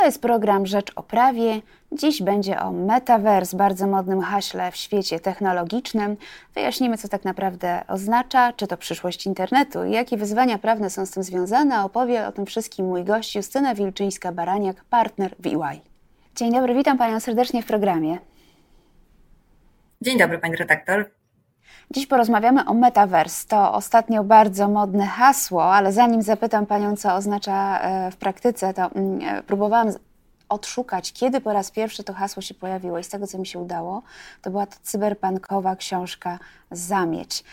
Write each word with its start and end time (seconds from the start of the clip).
To 0.00 0.06
jest 0.06 0.22
program 0.22 0.66
Rzecz 0.66 0.92
o 0.96 1.02
Prawie. 1.02 1.60
Dziś 1.92 2.22
będzie 2.22 2.60
o 2.60 2.72
metaverse, 2.72 3.56
bardzo 3.56 3.86
modnym 3.86 4.20
haśle 4.20 4.72
w 4.72 4.76
świecie 4.76 5.20
technologicznym. 5.20 6.16
Wyjaśnimy, 6.54 6.98
co 6.98 7.08
tak 7.08 7.24
naprawdę 7.24 7.82
oznacza, 7.88 8.52
czy 8.52 8.66
to 8.66 8.76
przyszłość 8.76 9.26
internetu 9.26 9.84
i 9.84 9.90
jakie 9.90 10.16
wyzwania 10.16 10.58
prawne 10.58 10.90
są 10.90 11.06
z 11.06 11.10
tym 11.10 11.22
związane. 11.22 11.84
Opowie 11.84 12.26
o 12.26 12.32
tym 12.32 12.46
wszystkim 12.46 12.86
mój 12.86 13.04
gość 13.04 13.36
Justyna 13.36 13.74
Wilczyńska-Baraniak, 13.74 14.74
partner 14.90 15.34
w 15.38 15.46
EY. 15.46 15.80
Dzień 16.36 16.52
dobry, 16.52 16.74
witam 16.74 16.98
Panią 16.98 17.20
serdecznie 17.20 17.62
w 17.62 17.66
programie. 17.66 18.18
Dzień 20.00 20.18
dobry, 20.18 20.38
Pani 20.38 20.56
redaktor. 20.56 21.19
Dziś 21.94 22.06
porozmawiamy 22.06 22.64
o 22.64 22.74
metaverse. 22.74 23.48
To 23.48 23.74
ostatnio 23.74 24.24
bardzo 24.24 24.68
modne 24.68 25.06
hasło, 25.06 25.74
ale 25.74 25.92
zanim 25.92 26.22
zapytam 26.22 26.66
Panią, 26.66 26.96
co 26.96 27.14
oznacza 27.14 27.80
e, 27.80 28.10
w 28.10 28.16
praktyce, 28.16 28.74
to 28.74 28.82
mm, 28.82 29.20
e, 29.22 29.42
próbowałam 29.42 29.88
odszukać, 30.48 31.12
kiedy 31.12 31.40
po 31.40 31.52
raz 31.52 31.70
pierwszy 31.70 32.04
to 32.04 32.12
hasło 32.12 32.42
się 32.42 32.54
pojawiło 32.54 32.98
i 32.98 33.04
z 33.04 33.08
tego, 33.08 33.26
co 33.26 33.38
mi 33.38 33.46
się 33.46 33.58
udało, 33.58 34.02
to 34.42 34.50
była 34.50 34.66
to 34.66 34.76
cyberpunkowa 34.82 35.76
książka 35.76 36.38
Zamieć. 36.70 37.44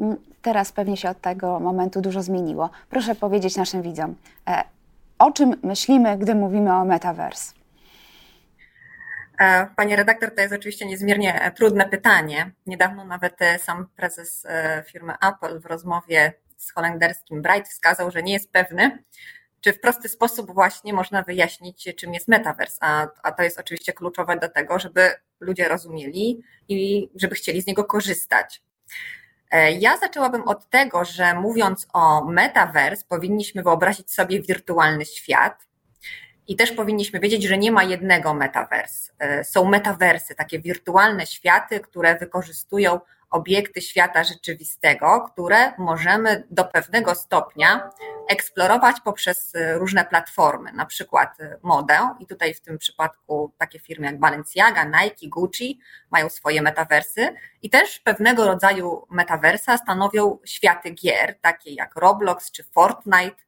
Mm, 0.00 0.16
teraz 0.42 0.72
pewnie 0.72 0.96
się 0.96 1.10
od 1.10 1.20
tego 1.20 1.60
momentu 1.60 2.00
dużo 2.00 2.22
zmieniło. 2.22 2.70
Proszę 2.90 3.14
powiedzieć 3.14 3.56
naszym 3.56 3.82
widzom, 3.82 4.14
e, 4.48 4.64
o 5.18 5.32
czym 5.32 5.56
myślimy, 5.62 6.18
gdy 6.18 6.34
mówimy 6.34 6.74
o 6.74 6.84
metaverse? 6.84 7.63
E, 9.38 9.66
Panie 9.76 9.96
redaktor, 9.96 10.34
to 10.34 10.40
jest 10.40 10.54
oczywiście 10.54 10.86
niezmiernie 10.86 11.42
e, 11.42 11.50
trudne 11.50 11.88
pytanie. 11.88 12.50
Niedawno 12.66 13.04
nawet 13.04 13.42
e, 13.42 13.58
sam 13.58 13.88
prezes 13.96 14.46
firmy 14.86 15.12
Apple 15.22 15.60
w 15.60 15.66
rozmowie 15.66 16.32
z 16.56 16.72
holenderskim 16.72 17.42
Bright 17.42 17.68
wskazał, 17.68 18.10
że 18.10 18.22
nie 18.22 18.32
jest 18.32 18.52
pewny, 18.52 19.04
czy 19.60 19.72
w 19.72 19.80
prosty 19.80 20.08
sposób 20.08 20.54
właśnie 20.54 20.92
można 20.92 21.22
wyjaśnić, 21.22 21.88
czym 21.96 22.14
jest 22.14 22.28
metaverse. 22.28 22.78
A, 22.80 23.06
a 23.22 23.32
to 23.32 23.42
jest 23.42 23.60
oczywiście 23.60 23.92
kluczowe 23.92 24.36
do 24.36 24.48
tego, 24.48 24.78
żeby 24.78 25.10
ludzie 25.40 25.68
rozumieli 25.68 26.42
i 26.68 27.08
żeby 27.16 27.34
chcieli 27.34 27.62
z 27.62 27.66
niego 27.66 27.84
korzystać. 27.84 28.62
Ja 29.78 29.96
zaczęłabym 29.96 30.42
od 30.42 30.70
tego, 30.70 31.04
że 31.04 31.34
mówiąc 31.34 31.86
o 31.92 32.24
metaverse, 32.24 33.04
powinniśmy 33.08 33.62
wyobrazić 33.62 34.12
sobie 34.12 34.42
wirtualny 34.42 35.04
świat, 35.04 35.66
i 36.48 36.56
też 36.56 36.72
powinniśmy 36.72 37.20
wiedzieć, 37.20 37.42
że 37.42 37.58
nie 37.58 37.72
ma 37.72 37.84
jednego 37.84 38.34
metavers. 38.34 39.12
E, 39.18 39.44
są 39.44 39.64
metaversy, 39.64 40.34
takie 40.34 40.60
wirtualne 40.60 41.26
światy, 41.26 41.80
które 41.80 42.18
wykorzystują 42.18 43.00
obiekty 43.34 43.82
świata 43.82 44.24
rzeczywistego, 44.24 45.28
które 45.32 45.72
możemy 45.78 46.42
do 46.50 46.64
pewnego 46.64 47.14
stopnia 47.14 47.90
eksplorować 48.28 48.96
poprzez 49.04 49.54
e, 49.54 49.78
różne 49.78 50.04
platformy, 50.04 50.72
na 50.72 50.86
przykład 50.86 51.40
e, 51.40 51.58
modę. 51.62 51.98
I 52.20 52.26
tutaj 52.26 52.54
w 52.54 52.60
tym 52.60 52.78
przypadku 52.78 53.52
takie 53.58 53.78
firmy 53.78 54.06
jak 54.06 54.18
Balenciaga, 54.18 54.84
Nike, 54.84 55.28
Gucci 55.28 55.80
mają 56.10 56.28
swoje 56.28 56.62
metaversy 56.62 57.34
i 57.62 57.70
też 57.70 58.00
pewnego 58.00 58.46
rodzaju 58.46 59.06
metaversa 59.10 59.78
stanowią 59.78 60.38
światy 60.44 60.90
gier, 60.90 61.40
takie 61.40 61.74
jak 61.74 61.96
Roblox 61.96 62.50
czy 62.50 62.64
Fortnite, 62.64 63.44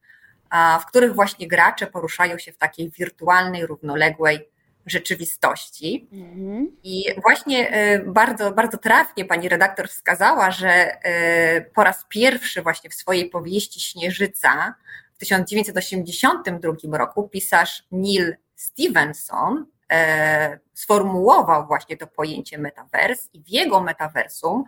w 0.80 0.86
których 0.86 1.14
właśnie 1.14 1.48
gracze 1.48 1.86
poruszają 1.86 2.39
się 2.39 2.52
w 2.52 2.58
takiej 2.58 2.91
wirtualnej, 2.91 3.66
równoległej 3.66 4.48
rzeczywistości. 4.86 6.08
Mhm. 6.12 6.77
I 6.83 7.05
właśnie 7.22 7.70
e, 7.70 7.98
bardzo, 7.98 8.53
bardzo 8.53 8.78
trafnie 8.78 9.25
pani 9.25 9.48
redaktor 9.48 9.88
wskazała, 9.88 10.50
że 10.50 10.69
e, 10.69 11.61
po 11.61 11.84
raz 11.84 12.05
pierwszy 12.08 12.62
właśnie 12.62 12.91
w 12.91 12.94
swojej 12.94 13.30
powieści 13.30 13.80
Śnieżyca 13.80 14.75
w 15.14 15.19
1982 15.19 16.98
roku 16.98 17.28
pisarz 17.28 17.83
Neil 17.92 18.36
Stevenson 18.55 19.66
e, 19.92 20.58
sformułował 20.75 21.66
właśnie 21.66 21.97
to 21.97 22.06
pojęcie 22.06 22.58
metavers 22.58 23.28
i 23.33 23.42
w 23.42 23.48
jego 23.48 23.81
metaversum 23.81 24.64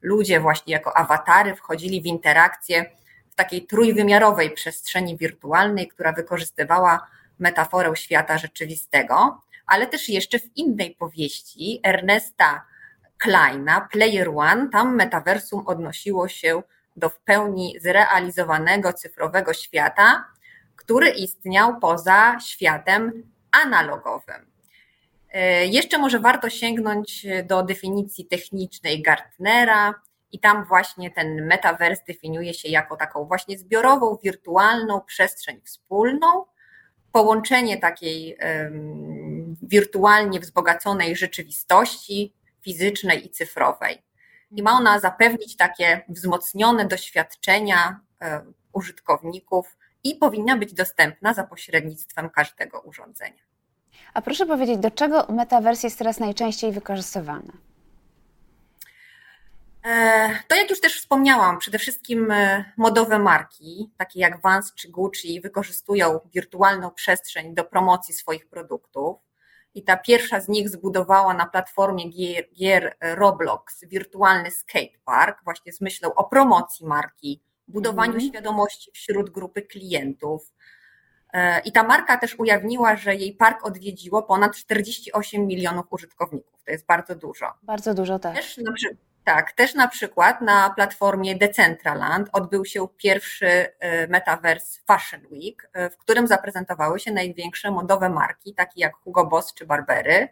ludzie 0.00 0.40
właśnie 0.40 0.72
jako 0.72 0.96
awatary 0.96 1.54
wchodzili 1.54 2.02
w 2.02 2.06
interakcję 2.06 2.90
takiej 3.34 3.66
trójwymiarowej 3.66 4.50
przestrzeni 4.50 5.16
wirtualnej, 5.16 5.88
która 5.88 6.12
wykorzystywała 6.12 7.06
metaforę 7.38 7.96
świata 7.96 8.38
rzeczywistego, 8.38 9.40
ale 9.66 9.86
też 9.86 10.08
jeszcze 10.08 10.38
w 10.38 10.56
innej 10.56 10.94
powieści 10.94 11.80
Ernesta 11.82 12.64
Kleina, 13.18 13.88
Player 13.92 14.28
One, 14.28 14.68
tam 14.72 14.96
metaversum 14.96 15.66
odnosiło 15.66 16.28
się 16.28 16.62
do 16.96 17.08
w 17.08 17.20
pełni 17.20 17.74
zrealizowanego 17.80 18.92
cyfrowego 18.92 19.54
świata, 19.54 20.24
który 20.76 21.08
istniał 21.08 21.78
poza 21.80 22.38
światem 22.40 23.22
analogowym. 23.64 24.50
E, 25.32 25.66
jeszcze 25.66 25.98
może 25.98 26.20
warto 26.20 26.50
sięgnąć 26.50 27.26
do 27.44 27.62
definicji 27.62 28.26
technicznej 28.26 29.02
Gartnera, 29.02 29.94
i 30.32 30.38
tam 30.38 30.64
właśnie 30.64 31.10
ten 31.10 31.46
metavers 31.46 32.04
definiuje 32.04 32.54
się 32.54 32.68
jako 32.68 32.96
taką 32.96 33.24
właśnie 33.24 33.58
zbiorową, 33.58 34.18
wirtualną 34.22 35.00
przestrzeń 35.00 35.60
wspólną, 35.64 36.44
połączenie 37.12 37.78
takiej 37.78 38.38
um, 38.62 39.56
wirtualnie 39.62 40.40
wzbogaconej 40.40 41.16
rzeczywistości 41.16 42.34
fizycznej 42.62 43.26
i 43.26 43.30
cyfrowej. 43.30 44.02
I 44.50 44.62
ma 44.62 44.72
ona 44.72 44.98
zapewnić 44.98 45.56
takie 45.56 46.00
wzmocnione 46.08 46.84
doświadczenia 46.84 48.00
um, 48.20 48.54
użytkowników 48.72 49.76
i 50.04 50.14
powinna 50.14 50.56
być 50.56 50.74
dostępna 50.74 51.34
za 51.34 51.44
pośrednictwem 51.44 52.30
każdego 52.30 52.80
urządzenia. 52.80 53.42
A 54.14 54.22
proszę 54.22 54.46
powiedzieć, 54.46 54.78
do 54.78 54.90
czego 54.90 55.26
metavers 55.28 55.82
jest 55.82 55.98
teraz 55.98 56.20
najczęściej 56.20 56.72
wykorzystywany? 56.72 57.52
E, 59.84 60.28
to 60.48 60.56
jak 60.56 60.70
już 60.70 60.80
też 60.80 61.00
wspomniałam, 61.00 61.58
przede 61.58 61.78
wszystkim 61.78 62.30
e, 62.30 62.64
modowe 62.76 63.18
marki, 63.18 63.90
takie 63.96 64.20
jak 64.20 64.40
Vans 64.42 64.74
czy 64.74 64.88
Gucci, 64.88 65.40
wykorzystują 65.40 66.20
wirtualną 66.34 66.90
przestrzeń 66.90 67.54
do 67.54 67.64
promocji 67.64 68.14
swoich 68.14 68.48
produktów. 68.48 69.18
I 69.74 69.84
ta 69.84 69.96
pierwsza 69.96 70.40
z 70.40 70.48
nich 70.48 70.68
zbudowała 70.68 71.34
na 71.34 71.46
platformie 71.46 72.10
gier, 72.10 72.44
gier 72.52 72.96
Roblox 73.00 73.84
wirtualny 73.84 74.50
skatepark, 74.50 75.44
właśnie 75.44 75.72
z 75.72 75.80
myślą 75.80 76.14
o 76.14 76.24
promocji 76.24 76.86
marki, 76.86 77.42
budowaniu 77.68 78.12
mm. 78.12 78.28
świadomości 78.28 78.90
wśród 78.94 79.30
grupy 79.30 79.62
klientów. 79.62 80.52
E, 81.32 81.60
I 81.60 81.72
ta 81.72 81.82
marka 81.82 82.16
też 82.16 82.38
ujawniła, 82.38 82.96
że 82.96 83.14
jej 83.14 83.32
park 83.34 83.66
odwiedziło 83.66 84.22
ponad 84.22 84.56
48 84.56 85.46
milionów 85.46 85.86
użytkowników. 85.90 86.62
To 86.64 86.72
jest 86.72 86.86
bardzo 86.86 87.14
dużo. 87.14 87.46
Bardzo 87.62 87.94
dużo, 87.94 88.18
tak. 88.18 88.34
Też 88.34 88.58
na 88.58 88.72
przykład 88.72 89.09
tak, 89.34 89.52
też 89.52 89.74
na 89.74 89.88
przykład 89.88 90.40
na 90.40 90.70
platformie 90.70 91.36
Decentraland 91.36 92.28
odbył 92.32 92.64
się 92.64 92.88
pierwszy 92.96 93.46
e, 93.46 94.06
Metaverse 94.08 94.80
Fashion 94.86 95.20
Week, 95.30 95.70
e, 95.72 95.90
w 95.90 95.96
którym 95.96 96.26
zaprezentowały 96.26 97.00
się 97.00 97.12
największe 97.12 97.70
modowe 97.70 98.08
marki, 98.08 98.54
takie 98.54 98.80
jak 98.80 98.94
Hugo 98.94 99.26
Boss 99.26 99.54
czy 99.54 99.66
Barbery. 99.66 100.28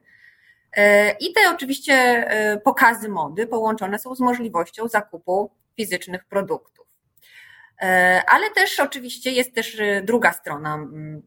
E, 0.76 1.10
I 1.10 1.32
te 1.32 1.50
oczywiście 1.50 2.26
pokazy 2.64 3.08
mody 3.08 3.46
połączone 3.46 3.98
są 3.98 4.14
z 4.14 4.20
możliwością 4.20 4.88
zakupu 4.88 5.50
fizycznych 5.76 6.24
produktów. 6.24 6.86
Ale 8.26 8.50
też 8.54 8.80
oczywiście 8.80 9.30
jest 9.32 9.54
też 9.54 9.76
druga 10.02 10.32
strona 10.32 10.78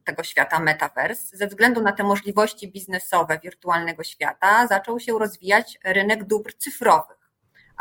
tego 0.03 0.23
świata 0.23 0.59
metaverse. 0.59 1.37
Ze 1.37 1.47
względu 1.47 1.81
na 1.81 1.91
te 1.91 2.03
możliwości 2.03 2.71
biznesowe 2.71 3.39
wirtualnego 3.43 4.03
świata 4.03 4.67
zaczął 4.67 4.99
się 4.99 5.19
rozwijać 5.19 5.79
rynek 5.83 6.23
dóbr 6.23 6.53
cyfrowych 6.57 7.20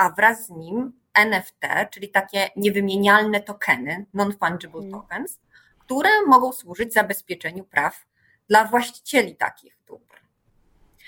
a 0.00 0.10
wraz 0.10 0.46
z 0.46 0.50
nim 0.50 0.92
NFT, 1.14 1.66
czyli 1.90 2.08
takie 2.08 2.48
niewymienialne 2.56 3.40
tokeny, 3.40 4.06
non-fungible 4.14 4.80
mm. 4.80 4.90
tokens, 4.90 5.40
które 5.78 6.10
mogą 6.26 6.52
służyć 6.52 6.92
zabezpieczeniu 6.92 7.64
praw 7.64 8.06
dla 8.48 8.64
właścicieli 8.64 9.36
takich 9.36 9.76
dóbr. 9.86 10.20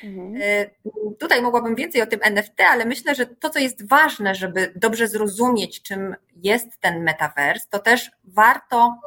Mhm. 0.05 0.37
Y, 0.37 0.71
tutaj 1.19 1.43
mogłabym 1.43 1.75
więcej 1.75 2.03
o 2.03 2.07
tym 2.07 2.21
NFT, 2.23 2.61
ale 2.61 2.85
myślę, 2.85 3.15
że 3.15 3.27
to, 3.27 3.51
co 3.51 3.59
jest 3.59 3.89
ważne, 3.89 4.35
żeby 4.35 4.73
dobrze 4.77 5.09
zrozumieć, 5.09 5.83
czym 5.83 6.17
jest 6.37 6.81
ten 6.81 7.03
metaverse, 7.03 7.67
to 7.71 7.79
też 7.79 8.11
warto 8.25 9.01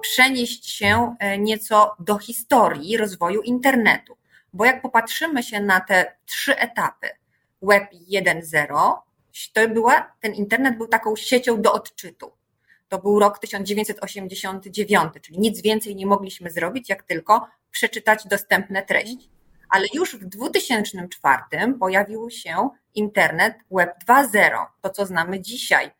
przenieść 0.00 0.70
się 0.70 1.16
y, 1.34 1.38
nieco 1.38 1.96
do 1.98 2.18
historii 2.18 2.96
rozwoju 2.96 3.42
internetu. 3.42 4.16
Bo 4.52 4.64
jak 4.64 4.82
popatrzymy 4.82 5.42
się 5.42 5.60
na 5.60 5.80
te 5.80 6.16
trzy 6.26 6.58
etapy, 6.58 7.08
Web 7.62 7.84
1.0, 8.10 8.96
to 9.52 9.68
była, 9.68 10.12
ten 10.20 10.34
internet 10.34 10.76
był 10.76 10.88
taką 10.88 11.16
siecią 11.16 11.62
do 11.62 11.72
odczytu. 11.72 12.32
To 12.88 12.98
był 12.98 13.18
rok 13.18 13.38
1989, 13.38 15.12
czyli 15.22 15.38
nic 15.38 15.62
więcej 15.62 15.96
nie 15.96 16.06
mogliśmy 16.06 16.50
zrobić, 16.50 16.88
jak 16.88 17.02
tylko 17.02 17.48
przeczytać 17.70 18.26
dostępne 18.26 18.82
treści. 18.82 19.30
Ale 19.68 19.86
już 19.94 20.16
w 20.16 20.24
2004 20.24 21.74
pojawił 21.80 22.30
się 22.30 22.68
internet 22.94 23.54
Web 23.70 23.94
2.0, 24.08 24.66
to 24.80 24.90
co 24.90 25.06
znamy 25.06 25.40
dzisiaj. 25.40 25.90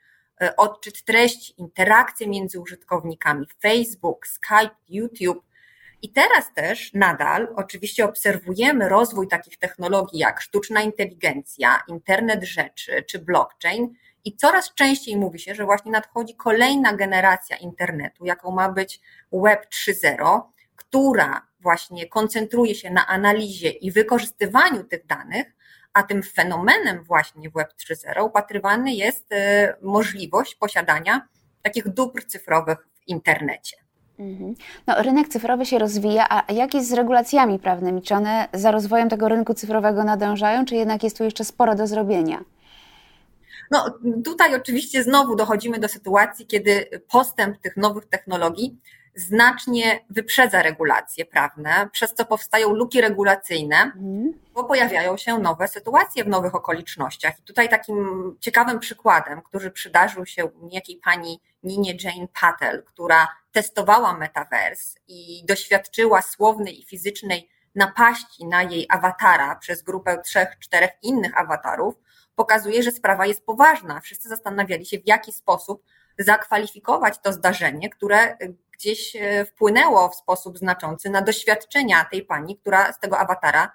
E, 0.41 0.57
odczyt 0.57 1.05
treści, 1.05 1.55
interakcje 1.59 2.29
między 2.29 2.61
użytkownikami, 2.61 3.47
Facebook, 3.63 4.27
Skype, 4.27 4.77
YouTube. 4.89 5.45
I 6.05 6.12
teraz 6.12 6.55
też 6.55 6.93
nadal 6.95 7.49
oczywiście 7.56 8.05
obserwujemy 8.05 8.89
rozwój 8.89 9.29
takich 9.29 9.59
technologii 9.59 10.19
jak 10.19 10.41
sztuczna 10.41 10.83
inteligencja, 10.83 11.83
internet 11.89 12.45
rzeczy 12.45 13.03
czy 13.03 13.19
blockchain. 13.19 13.95
I 14.25 14.37
coraz 14.37 14.75
częściej 14.75 15.17
mówi 15.17 15.39
się, 15.39 15.55
że 15.55 15.65
właśnie 15.65 15.93
nadchodzi 15.93 16.37
kolejna 16.37 16.93
generacja 16.97 17.56
internetu, 17.56 18.25
jaką 18.25 18.51
ma 18.51 18.69
być 18.69 19.01
Web 19.33 19.67
3.0, 19.67 20.41
która 20.77 21.47
właśnie 21.61 22.09
koncentruje 22.09 22.75
się 22.75 22.91
na 22.91 23.06
analizie 23.06 23.71
i 23.71 23.93
wykorzystywaniu 23.93 24.85
tych 24.85 25.06
danych, 25.06 25.47
a 25.93 26.03
tym 26.03 26.23
fenomenem 26.23 27.05
właśnie 27.05 27.51
Web 27.51 27.73
3.0 27.91 28.25
upatrywany 28.25 28.95
jest 28.95 29.33
e, 29.33 29.77
możliwość 29.83 30.55
posiadania 30.55 31.29
takich 31.62 31.89
dóbr 31.89 32.27
cyfrowych 32.27 32.79
w 32.95 33.09
internecie. 33.09 33.84
Mhm. 34.19 34.55
No, 34.87 35.03
rynek 35.03 35.29
cyfrowy 35.29 35.67
się 35.67 35.79
rozwija, 35.79 36.27
a 36.31 36.53
jak 36.53 36.75
jest 36.75 36.89
z 36.89 36.93
regulacjami 36.93 37.59
prawnymi? 37.59 38.03
Czy 38.03 38.15
one 38.15 38.49
za 38.53 38.71
rozwojem 38.71 39.09
tego 39.09 39.29
rynku 39.29 39.55
cyfrowego 39.55 40.05
nadążają, 40.05 40.65
czy 40.65 40.75
jednak 40.75 41.03
jest 41.03 41.19
tu 41.19 41.25
jeszcze 41.25 41.45
sporo 41.45 41.75
do 41.75 41.87
zrobienia? 41.87 42.45
No, 43.71 43.99
tutaj 44.25 44.55
oczywiście 44.55 45.03
znowu 45.03 45.37
dochodzimy 45.37 45.79
do 45.79 45.89
sytuacji, 45.89 46.47
kiedy 46.47 46.87
postęp 47.11 47.59
tych 47.59 47.77
nowych 47.77 48.07
technologii 48.07 48.77
znacznie 49.17 50.05
wyprzedza 50.11 50.63
regulacje 50.63 51.25
prawne, 51.25 51.89
przez 51.93 52.15
co 52.15 52.25
powstają 52.25 52.75
luki 52.75 53.01
regulacyjne, 53.01 53.77
mhm. 53.77 54.33
bo 54.55 54.65
pojawiają 54.65 55.17
się 55.17 55.39
nowe 55.39 55.69
sytuacje 55.69 56.25
w 56.25 56.29
nowych 56.29 56.55
okolicznościach. 56.55 57.39
I 57.39 57.43
tutaj 57.43 57.69
takim 57.69 58.37
ciekawym 58.41 58.79
przykładem, 58.79 59.43
który 59.43 59.71
przydarzył 59.71 60.27
się 60.27 60.49
niejakiej 60.63 60.97
pani 61.05 61.41
Ninie 61.63 61.97
Jane 62.03 62.29
Patel, 62.41 62.83
która 62.85 63.29
testowała 63.53 64.17
Metaverse 64.17 64.99
i 65.09 65.45
doświadczyła 65.45 66.23
słownej 66.23 66.81
i 66.81 66.85
fizycznej 66.85 67.49
napaści 67.75 68.47
na 68.47 68.63
jej 68.63 68.87
awatara 68.89 69.57
przez 69.57 69.83
grupę 69.83 70.23
trzech, 70.25 70.59
czterech 70.59 70.91
innych 71.03 71.39
awatarów, 71.39 71.95
pokazuje, 72.35 72.83
że 72.83 72.91
sprawa 72.91 73.27
jest 73.27 73.47
poważna. 73.47 74.01
Wszyscy 74.01 74.29
zastanawiali 74.29 74.87
się, 74.87 74.99
w 74.99 75.07
jaki 75.07 75.33
sposób 75.33 75.83
zakwalifikować 76.19 77.19
to 77.19 77.33
zdarzenie, 77.33 77.91
które 77.91 78.37
gdzieś 78.73 79.17
e, 79.17 79.45
wpłynęło 79.45 80.09
w 80.09 80.17
sposób 80.17 80.59
znaczący 80.59 81.11
na 81.11 81.23
doświadczenia 81.23 82.05
tej 82.05 82.23
pani, 82.23 82.59
która 82.59 82.93
z 82.93 82.99
tego 82.99 83.19
awatara 83.19 83.73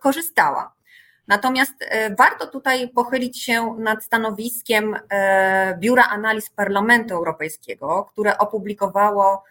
korzystała. 0.00 0.74
Natomiast 1.28 1.74
e, 1.80 2.14
warto 2.14 2.46
tutaj 2.46 2.88
pochylić 2.88 3.42
się 3.42 3.76
nad 3.78 4.04
stanowiskiem 4.04 4.96
e, 5.10 5.76
Biura 5.78 6.04
Analiz 6.04 6.50
Parlamentu 6.50 7.14
Europejskiego, 7.14 8.08
które 8.12 8.38
opublikowało 8.38 9.44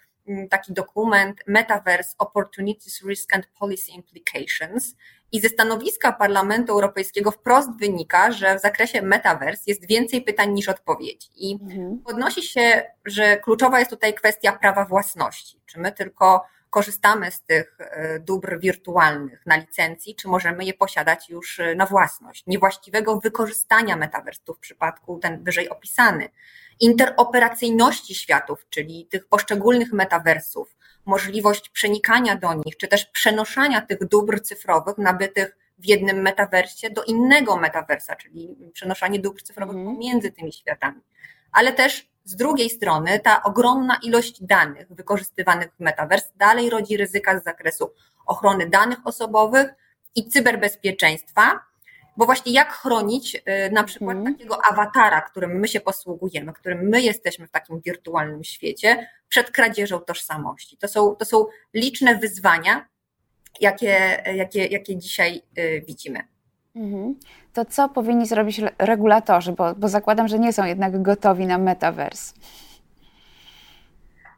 taki 0.50 0.74
dokument 0.74 1.42
Metaverse 1.48 2.16
Opportunities, 2.18 3.02
Risk 3.04 3.36
and 3.36 3.48
Policy 3.60 3.92
Implications. 3.92 4.96
I 5.32 5.40
ze 5.40 5.50
stanowiska 5.50 6.12
Parlamentu 6.12 6.74
Europejskiego 6.74 7.32
wprost 7.32 7.70
wynika, 7.80 8.32
że 8.32 8.58
w 8.58 8.62
zakresie 8.62 9.02
metaverse 9.02 9.64
jest 9.68 9.88
więcej 9.88 10.22
pytań 10.22 10.52
niż 10.54 10.70
odpowiedzi. 10.70 11.30
I 11.36 11.60
mhm. 11.62 12.00
podnosi 12.06 12.44
się, 12.44 12.84
że 13.06 13.38
kluczowa 13.38 13.80
jest 13.80 13.92
tutaj 13.92 14.14
kwestia 14.14 14.52
prawa 14.52 14.86
własności. 14.86 15.62
Czy 15.66 15.80
my 15.80 15.92
tylko 15.92 16.46
korzystamy 16.72 17.32
z 17.32 17.42
tych 17.42 17.78
e, 17.80 18.20
dóbr 18.20 18.60
wirtualnych 18.60 19.46
na 19.46 19.56
licencji, 19.58 20.16
czy 20.16 20.28
możemy 20.28 20.66
je 20.66 20.74
posiadać 20.74 21.30
już 21.30 21.60
e, 21.60 21.76
na 21.76 21.86
własność. 21.86 22.44
Niewłaściwego 22.48 23.20
wykorzystania 23.20 23.96
metaversu 23.96 24.54
w 24.54 24.60
przypadku 24.60 25.20
ten 25.20 25.44
wyżej 25.44 25.70
opisany. 25.70 26.30
Interoperacyjności 26.80 28.16
światów, 28.16 28.66
czyli 28.70 29.06
tych 29.06 29.28
poszczególnych 29.28 29.94
metaversów, 29.94 30.76
możliwość 31.06 31.70
przenikania 31.70 32.36
do 32.36 32.54
nich, 32.54 32.78
czy 32.78 32.88
też 32.88 33.06
przenoszenia 33.06 33.82
tych 33.82 34.08
dóbr 34.08 34.42
cyfrowych 34.42 34.98
nabytych 34.98 35.58
w 35.78 35.86
jednym 35.86 36.22
metaversie 36.22 36.90
do 36.90 37.04
innego 37.04 37.58
metaversa, 37.58 38.16
czyli 38.16 38.56
przenoszenie 38.74 39.20
dóbr 39.20 39.44
cyfrowych 39.44 39.76
mm. 39.76 39.86
pomiędzy 39.86 40.32
tymi 40.32 40.54
światami. 40.54 41.02
Ale 41.52 41.74
też 41.74 42.11
z 42.24 42.36
drugiej 42.36 42.70
strony 42.70 43.20
ta 43.20 43.44
ogromna 43.44 44.00
ilość 44.04 44.44
danych 44.44 44.88
wykorzystywanych 44.90 45.70
w 45.76 45.80
metaverse 45.80 46.30
dalej 46.36 46.70
rodzi 46.70 46.98
ryzyka 46.98 47.40
z 47.40 47.44
zakresu 47.44 47.92
ochrony 48.26 48.70
danych 48.70 49.08
osobowych 49.08 49.74
i 50.16 50.30
cyberbezpieczeństwa, 50.30 51.60
bo 52.18 52.26
właśnie 52.26 52.52
jak 52.54 52.74
chronić 52.74 53.36
y, 53.36 53.72
na 53.72 53.84
przykład 53.84 54.16
hmm. 54.16 54.34
takiego 54.34 54.66
awatara, 54.66 55.22
którym 55.22 55.52
my 55.52 55.68
się 55.68 55.80
posługujemy, 55.80 56.54
którym 56.54 56.90
my 56.90 57.02
jesteśmy 57.02 57.48
w 57.48 57.52
takim 57.52 57.82
wirtualnym 57.82 58.44
świecie, 58.44 59.08
przed 59.28 59.52
kradzieżą 59.52 60.00
tożsamości. 60.00 60.78
To 60.78 60.88
są, 60.88 61.16
to 61.16 61.26
są 61.26 61.46
liczne 61.74 62.16
wyzwania, 62.16 62.88
jakie, 63.62 64.24
jakie, 64.36 64.66
jakie 64.66 64.98
dzisiaj 64.98 65.42
y, 65.58 65.84
widzimy. 65.88 66.28
Mhm. 66.76 67.16
To 67.54 67.66
co 67.66 67.90
powinni 67.90 68.28
zrobić 68.28 68.62
regulatorzy, 68.78 69.52
bo, 69.52 69.76
bo 69.76 69.88
zakładam, 69.88 70.28
że 70.28 70.40
nie 70.40 70.54
są 70.54 70.66
jednak 70.66 71.02
gotowi 71.02 71.48
na 71.48 71.58
metaverse. 71.58 72.34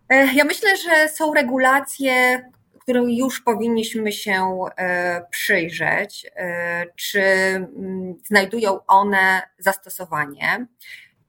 E, 0.09 0.33
ja 0.33 0.43
myślę, 0.43 0.69
że 0.77 1.09
są 1.09 1.33
regulacje, 1.33 2.43
którym 2.83 3.09
już 3.09 3.41
powinniśmy 3.41 4.11
się 4.11 4.65
e, 4.77 5.25
przyjrzeć, 5.29 6.25
e, 6.35 6.85
czy 6.95 7.21
mm, 7.21 8.15
znajdują 8.25 8.79
one 8.87 9.41
zastosowanie. 9.57 10.67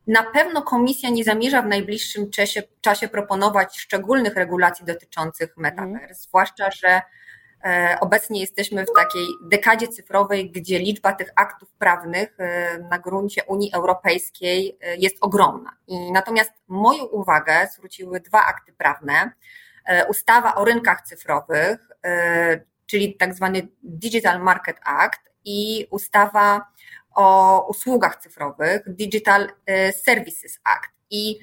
Na 0.06 0.22
pewno 0.22 0.62
komisja 0.62 1.10
nie 1.10 1.24
zamierza 1.24 1.62
w 1.62 1.66
najbliższym 1.66 2.30
czasie, 2.30 2.62
czasie 2.80 3.08
proponować 3.08 3.78
szczególnych 3.78 4.34
regulacji 4.34 4.84
dotyczących 4.84 5.56
metaverse, 5.56 6.04
mm. 6.04 6.14
zwłaszcza, 6.14 6.70
że 6.70 7.02
obecnie 8.00 8.40
jesteśmy 8.40 8.84
w 8.84 8.92
takiej 8.96 9.26
dekadzie 9.42 9.88
cyfrowej, 9.88 10.50
gdzie 10.50 10.78
liczba 10.78 11.12
tych 11.12 11.32
aktów 11.36 11.72
prawnych 11.78 12.34
e, 12.38 12.78
na 12.90 12.98
gruncie 12.98 13.44
Unii 13.44 13.72
Europejskiej 13.72 14.78
e, 14.80 14.96
jest 14.96 15.16
ogromna. 15.20 15.76
I 15.86 16.12
natomiast 16.12 16.52
moją 16.68 17.04
uwagę 17.04 17.68
zwróciły 17.74 18.20
dwa 18.20 18.46
akty 18.46 18.72
prawne. 18.72 19.30
Ustawa 20.08 20.54
o 20.54 20.64
rynkach 20.64 21.02
cyfrowych, 21.02 21.88
czyli 22.86 23.16
tak 23.16 23.34
zwany 23.34 23.68
Digital 23.82 24.40
Market 24.42 24.76
Act 24.84 25.20
i 25.44 25.86
ustawa 25.90 26.66
o 27.14 27.66
usługach 27.68 28.16
cyfrowych, 28.16 28.82
Digital 28.86 29.48
Services 30.04 30.60
Act. 30.64 30.90
I 31.10 31.38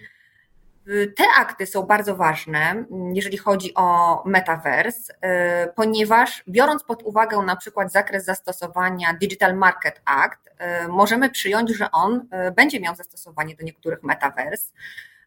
te 1.17 1.23
akty 1.37 1.65
są 1.65 1.83
bardzo 1.83 2.15
ważne, 2.15 2.85
jeżeli 3.13 3.37
chodzi 3.37 3.73
o 3.75 4.23
metaverse, 4.25 5.13
y, 5.13 5.73
ponieważ 5.75 6.43
biorąc 6.49 6.83
pod 6.83 7.03
uwagę 7.03 7.37
na 7.37 7.55
przykład 7.55 7.91
zakres 7.91 8.25
zastosowania 8.25 9.13
Digital 9.13 9.55
Market 9.55 10.01
Act, 10.05 10.47
y, 10.47 10.88
możemy 10.88 11.29
przyjąć, 11.29 11.69
że 11.77 11.91
on 11.91 12.27
y, 12.47 12.51
będzie 12.51 12.79
miał 12.79 12.95
zastosowanie 12.95 13.55
do 13.55 13.63
niektórych 13.63 14.03
metaverse. 14.03 14.71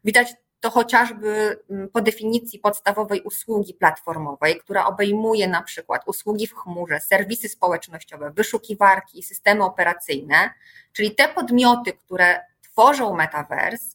Widać 0.05 0.33
to 0.59 0.69
chociażby 0.69 1.59
mm, 1.69 1.89
po 1.89 2.01
definicji 2.01 2.59
podstawowej 2.59 3.21
usługi 3.21 3.73
platformowej, 3.73 4.59
która 4.59 4.85
obejmuje 4.85 5.47
na 5.47 5.63
przykład 5.63 6.07
usługi 6.07 6.47
w 6.47 6.55
chmurze, 6.55 6.99
serwisy 6.99 7.49
społecznościowe, 7.49 8.31
wyszukiwarki, 8.31 9.23
systemy 9.23 9.63
operacyjne, 9.63 10.49
czyli 10.93 11.15
te 11.15 11.27
podmioty, 11.27 11.93
które 11.93 12.41
tworzą 12.61 13.15
metaverse, 13.15 13.94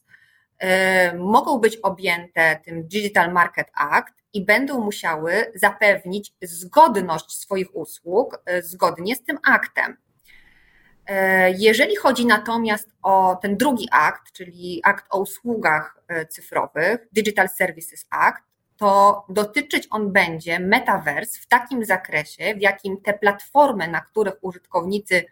mogą 1.17 1.57
być 1.59 1.77
objęte 1.77 2.59
tym 2.65 2.87
Digital 2.87 3.31
Market 3.31 3.67
Act 3.73 4.13
i 4.33 4.45
będą 4.45 4.81
musiały 4.81 5.51
zapewnić 5.55 6.33
zgodność 6.41 7.39
swoich 7.39 7.75
usług 7.75 8.43
y, 8.49 8.61
zgodnie 8.63 9.15
z 9.15 9.23
tym 9.23 9.37
aktem. 9.43 9.91
Y, 9.91 11.13
jeżeli 11.57 11.95
chodzi 11.95 12.25
natomiast 12.25 12.89
o 13.03 13.39
ten 13.41 13.57
drugi 13.57 13.87
akt, 13.91 14.31
czyli 14.31 14.81
akt 14.83 15.05
o 15.09 15.19
usługach 15.19 16.01
cyfrowych, 16.29 17.07
Digital 17.11 17.49
Services 17.49 18.05
Act, 18.09 18.43
to 18.77 19.25
dotyczyć 19.29 19.87
on 19.89 20.11
będzie 20.11 20.59
metaverse 20.59 21.39
w 21.39 21.47
takim 21.47 21.85
zakresie, 21.85 22.55
w 22.55 22.61
jakim 22.61 23.01
te 23.01 23.13
platformy, 23.13 23.87
na 23.87 24.01
których 24.01 24.33
użytkownicy 24.41 25.25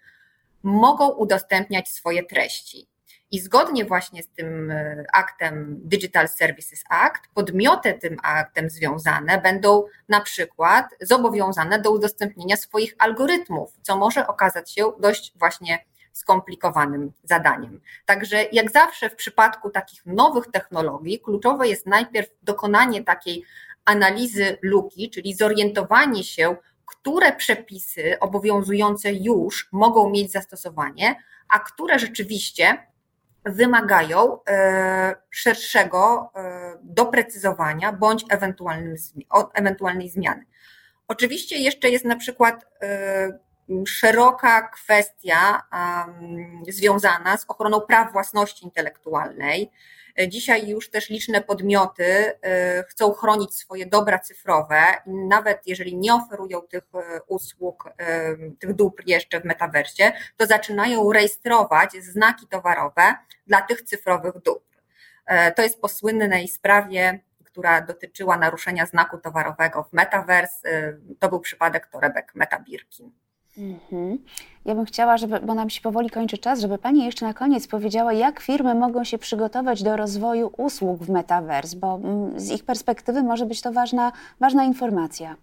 mogą 0.64 1.10
udostępniać 1.10 1.90
swoje 1.90 2.24
treści. 2.24 2.89
I 3.32 3.40
zgodnie 3.40 3.86
właśnie 3.86 4.24
z 4.24 4.28
tym 4.28 4.72
e, 4.72 5.06
aktem 5.14 5.80
Digital 5.84 6.28
Services 6.28 6.84
Act, 6.90 7.22
podmioty 7.34 7.94
tym 7.94 8.18
aktem 8.24 8.70
związane 8.70 9.42
będą 9.42 9.86
na 10.10 10.22
przykład 10.22 10.86
zobowiązane 11.02 11.82
do 11.82 11.92
udostępnienia 11.92 12.58
swoich 12.58 12.96
algorytmów, 12.98 13.74
co 13.82 13.98
może 13.98 14.28
okazać 14.28 14.72
się 14.72 14.92
dość 15.00 15.34
właśnie 15.36 15.86
skomplikowanym 16.14 17.12
zadaniem. 17.24 17.82
Także 18.06 18.44
jak 18.52 18.72
zawsze 18.72 19.10
w 19.10 19.16
przypadku 19.16 19.70
takich 19.70 20.06
nowych 20.06 20.46
technologii, 20.52 21.20
kluczowe 21.20 21.68
jest 21.68 21.86
najpierw 21.86 22.30
dokonanie 22.44 23.04
takiej 23.04 23.44
analizy 23.86 24.58
luki, 24.62 25.10
czyli 25.10 25.34
zorientowanie 25.34 26.24
się, 26.24 26.56
które 26.86 27.36
przepisy 27.36 28.20
obowiązujące 28.20 29.14
już 29.14 29.70
mogą 29.72 30.10
mieć 30.10 30.32
zastosowanie, 30.32 31.16
a 31.50 31.60
które 31.60 32.00
rzeczywiście 32.00 32.89
wymagają 33.46 34.40
szerszego 35.30 36.32
doprecyzowania 36.82 37.94
bądź 37.94 38.26
ewentualnej 39.54 40.10
zmiany. 40.10 40.46
Oczywiście 41.08 41.58
jeszcze 41.58 41.90
jest 41.90 42.06
na 42.06 42.16
przykład 42.16 42.66
szeroka 43.88 44.62
kwestia 44.62 45.62
związana 46.70 47.38
z 47.38 47.46
ochroną 47.48 47.82
praw 47.82 48.12
własności 48.12 48.66
intelektualnej. 48.66 49.72
Dzisiaj 50.28 50.68
już 50.68 50.90
też 50.90 51.10
liczne 51.10 51.42
podmioty 51.42 52.04
e, 52.04 52.84
chcą 52.84 53.14
chronić 53.14 53.56
swoje 53.56 53.86
dobra 53.86 54.20
cyfrowe, 54.20 54.82
nawet 55.06 55.62
jeżeli 55.68 55.98
nie 55.98 56.14
oferują 56.16 56.62
tych 56.62 56.84
e, 56.94 57.22
usług, 57.28 57.90
e, 57.98 58.36
tych 58.60 58.74
dóbr 58.74 59.04
jeszcze 59.08 59.42
w 59.42 59.46
metaversie, 59.46 60.12
to 60.38 60.46
zaczynają 60.46 61.14
rejestrować 61.14 61.92
znaki 61.92 62.48
towarowe 62.48 63.16
dla 63.48 63.62
tych 63.62 63.82
cyfrowych 63.82 64.34
dóbr. 64.34 64.70
To 65.56 65.62
jest 65.62 65.82
po 65.82 65.88
słynnej 65.88 66.48
sprawie 66.48 67.20
która 67.44 67.82
dotyczyła 67.82 68.38
naruszenia 68.38 68.86
znaku 68.86 69.18
towarowego 69.18 69.84
w 69.84 69.94
Metaverse. 69.94 70.70
To 71.20 71.30
był 71.30 71.40
przypadek 71.40 71.88
torebek 71.88 72.36
Meta 72.36 72.60
Birkin. 72.60 73.12
Mhm. 73.60 74.18
Ja 74.66 74.76
bym 74.76 74.86
chciała, 74.86 75.18
żeby, 75.18 75.40
bo 75.40 75.54
nam 75.54 75.70
się 75.70 75.82
powoli 75.82 76.10
kończy 76.10 76.38
czas, 76.38 76.60
żeby 76.60 76.78
Pani 76.78 77.06
jeszcze 77.06 77.26
na 77.26 77.34
koniec 77.34 77.68
powiedziała, 77.68 78.14
jak 78.14 78.40
firmy 78.40 78.76
mogą 78.76 79.04
się 79.04 79.18
przygotować 79.18 79.84
do 79.84 79.98
rozwoju 79.98 80.52
usług 80.58 81.04
w 81.04 81.10
Metaverse, 81.10 81.78
bo 81.78 81.96
mm, 81.96 82.40
z 82.40 82.52
ich 82.52 82.64
perspektywy 82.64 83.24
może 83.24 83.46
być 83.46 83.62
to 83.62 83.72
ważna, 83.72 84.12
ważna 84.40 84.64
informacja. 84.64 85.36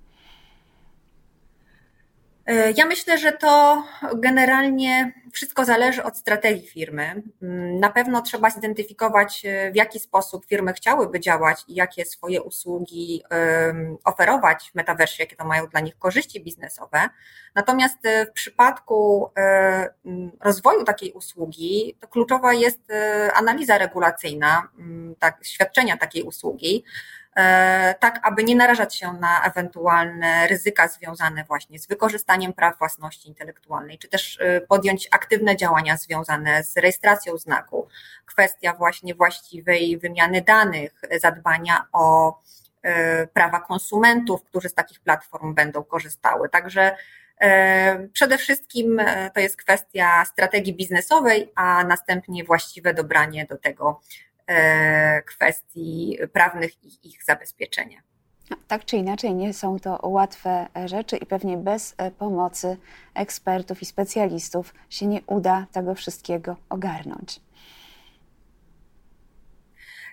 E, 2.47 2.73
ja 2.77 2.87
myślę, 2.87 3.19
że 3.19 3.33
to 3.33 3.85
generalnie 4.15 5.13
wszystko 5.33 5.65
zależy 5.65 6.03
od 6.03 6.17
strategii 6.17 6.69
firmy. 6.69 7.23
Mm, 7.43 7.81
na 7.81 7.91
pewno 7.91 8.23
trzeba 8.23 8.51
zidentyfikować, 8.51 9.43
e, 9.45 9.73
w 9.73 9.77
jaki 9.77 10.01
sposób 10.01 10.47
firmy 10.47 10.73
chciałyby 10.73 11.21
działać 11.21 11.65
i 11.69 11.75
jakie 11.75 12.05
swoje 12.05 12.43
usługi 12.43 13.23
oferować 14.05 14.71
w 14.71 14.75
metaversie, 14.75 15.23
jakie 15.23 15.37
to 15.37 15.45
mają 15.45 15.67
dla 15.67 15.81
nich 15.81 15.99
korzyści 15.99 16.45
biznesowe. 16.45 17.09
Natomiast 17.55 18.07
e, 18.07 18.27
w 18.27 18.33
przypadku 18.33 19.31
rozwoju 20.41 20.85
takiej 20.85 21.13
usługi, 21.13 21.97
to 22.01 22.09
kluczowa 22.09 22.53
jest 22.53 22.81
analiza 23.35 23.79
regulacyjna, 23.79 24.69
tak, 25.19 25.39
świadczenia 25.45 25.97
takiej 25.97 26.23
usługi 26.23 26.85
tak 28.01 28.21
aby 28.23 28.45
nie 28.45 28.57
narażać 28.57 28.95
się 28.95 29.13
na 29.13 29.43
ewentualne 29.45 30.47
ryzyka 30.47 30.89
związane 30.89 31.45
właśnie 31.45 31.79
z 31.79 31.87
wykorzystaniem 31.87 32.53
praw 32.53 32.79
własności 32.79 33.29
intelektualnej, 33.29 33.99
czy 33.99 34.09
też 34.09 34.39
e, 34.41 34.61
podjąć 34.61 35.09
aktywne 35.11 35.57
działania 35.57 35.97
związane 35.97 36.65
z 36.65 36.77
rejestracją 36.77 37.37
znaku. 37.37 37.89
Kwestia 38.27 38.73
właśnie 38.73 39.15
właściwej 39.15 39.99
wymiany 39.99 40.43
danych, 40.43 41.01
zadbania 41.21 41.87
o 41.93 42.39
e, 42.83 43.27
prawa 43.27 43.61
konsumentów, 43.61 44.45
którzy 44.45 44.69
z 44.69 44.75
takich 44.75 45.01
platform 45.01 45.55
będą 45.55 45.85
korzystały. 45.85 46.49
Także 46.49 46.97
Przede 48.13 48.39
wszystkim 48.39 49.03
to 49.35 49.41
jest 49.41 49.57
kwestia 49.57 50.25
strategii 50.25 50.75
biznesowej, 50.75 51.53
a 51.55 51.85
następnie 51.85 52.45
właściwe 52.45 52.95
dobranie 52.95 53.47
do 53.47 53.57
tego 53.59 54.01
E, 54.01 54.26
kwestii 55.27 56.19
prawnych 56.33 56.85
i 56.85 57.09
ich 57.09 57.25
zabezpieczenia. 57.25 58.07
No, 58.51 58.57
tak 58.69 58.85
czy 58.85 58.97
inaczej, 58.97 59.35
nie 59.35 59.55
są 59.55 59.79
to 59.79 59.99
łatwe 60.03 60.67
rzeczy 60.85 61.17
i 61.17 61.27
pewnie 61.27 61.57
bez 61.57 61.95
e, 61.99 62.11
pomocy 62.11 62.77
ekspertów 63.15 63.83
i 63.83 63.87
specjalistów 63.87 64.75
się 64.91 65.07
nie 65.07 65.21
uda 65.27 65.67
tego 65.73 65.95
wszystkiego 65.95 66.57
ogarnąć. 66.69 67.41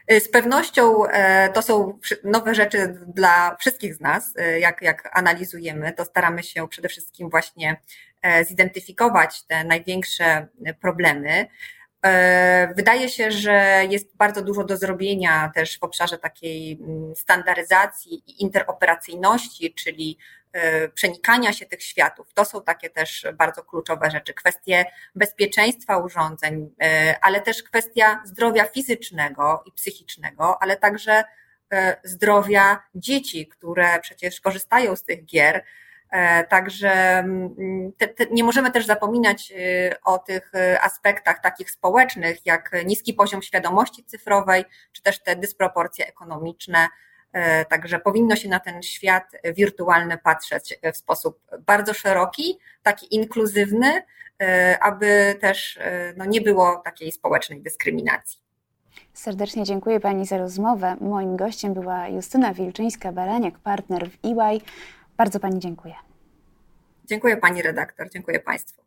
E, 0.08 0.20
z 0.20 0.32
pewnością 0.32 0.94
to 1.54 1.62
są 1.62 2.00
nowe 2.24 2.56
rzeczy 2.56 3.00
dla 3.08 3.56
wszystkich 3.56 3.96
z 3.96 4.00
nas. 4.00 4.34
Jak, 4.60 4.82
jak 4.82 5.18
analizujemy, 5.18 5.94
to 5.94 6.06
staramy 6.06 6.44
się 6.44 6.68
przede 6.68 6.90
wszystkim 6.90 7.30
właśnie 7.30 7.82
zidentyfikować 8.48 9.44
te 9.44 9.64
największe 9.64 10.48
problemy. 10.82 11.48
E, 12.06 12.74
wydaje 12.76 13.10
się, 13.10 13.32
że 13.32 13.86
jest 13.90 14.16
bardzo 14.16 14.42
dużo 14.42 14.64
do 14.64 14.78
zrobienia 14.78 15.52
też 15.56 15.80
w 15.80 15.84
obszarze 15.84 16.18
takiej 16.18 16.80
mm, 16.82 17.16
standaryzacji 17.16 18.24
i 18.28 18.44
interoperacyjności, 18.44 19.74
czyli 19.74 20.18
e, 20.54 20.90
przenikania 20.90 21.54
się 21.54 21.66
tych 21.66 21.84
światów. 21.84 22.34
To 22.34 22.46
są 22.46 22.62
takie 22.62 22.90
też 22.90 23.28
bardzo 23.34 23.64
kluczowe 23.64 24.12
rzeczy. 24.12 24.34
Kwestie 24.34 24.86
bezpieczeństwa 25.16 25.98
urządzeń, 25.98 26.70
e, 26.84 27.16
ale 27.22 27.42
też 27.42 27.64
kwestia 27.64 28.22
zdrowia 28.26 28.66
fizycznego 28.66 29.64
i 29.66 29.72
psychicznego, 29.72 30.62
ale 30.62 30.78
także 30.78 31.24
zdrowia 32.04 32.84
dzieci, 32.96 33.48
które 33.48 34.00
przecież 34.00 34.42
korzystają 34.42 34.96
z 34.96 35.04
tych 35.04 35.26
gier 35.26 35.64
także 36.50 36.92
mm, 36.92 37.92
te, 37.98 38.08
te, 38.08 38.26
nie 38.26 38.44
możemy 38.44 38.72
też 38.72 38.86
zapominać 38.86 39.52
y, 39.52 39.96
o 40.04 40.20
tych 40.20 40.52
y, 40.56 40.82
aspektach 40.82 41.42
takich 41.42 41.72
społecznych, 41.72 42.46
jak 42.46 42.72
niski 42.86 43.14
poziom 43.14 43.42
świadomości 43.42 44.04
cyfrowej, 44.04 44.66
czy 44.92 45.02
też 45.02 45.24
te 45.24 45.36
dysproporcje 45.36 46.08
ekonomiczne. 46.08 46.88
E, 47.32 47.66
także 47.66 48.00
powinno 48.00 48.36
się 48.36 48.50
na 48.50 48.60
ten 48.60 48.84
świat 48.84 49.32
wirtualny 49.56 50.18
patrzeć 50.18 50.80
w 50.94 50.98
sposób 50.98 51.40
bardzo 51.60 51.94
szeroki, 51.94 52.60
taki 52.84 53.16
inkluzywny, 53.16 54.04
e, 54.42 54.78
aby 54.82 55.36
też 55.42 55.80
no, 56.18 56.26
nie 56.26 56.42
było 56.42 56.82
takiej 56.86 57.12
społecznej 57.12 57.62
dyskryminacji. 57.62 58.40
Serdecznie 59.14 59.64
dziękuję 59.64 60.00
Pani 60.00 60.26
za 60.26 60.38
rozmowę. 60.38 60.96
Moim 61.02 61.38
gościem 61.38 61.74
była 61.74 62.08
Justyna 62.08 62.54
Wilczyńska-Baraniak, 62.54 63.52
partner 63.64 64.10
w 64.10 64.18
EY. 64.26 64.62
Bardzo 65.18 65.40
Pani 65.40 65.60
dziękuję. 65.60 65.96
Dziękuję 67.06 67.38
Pani 67.38 67.62
redaktor, 67.62 68.10
dziękuję 68.10 68.40
Państwu. 68.40 68.83